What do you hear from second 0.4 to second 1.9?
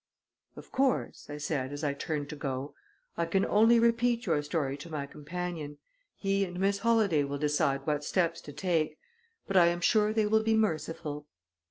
"Of course," I said, as